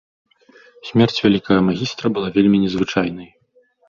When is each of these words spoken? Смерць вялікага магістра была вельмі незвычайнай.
Смерць 0.87 1.19
вялікага 1.25 1.59
магістра 1.67 2.07
была 2.15 2.29
вельмі 2.39 2.57
незвычайнай. 2.63 3.29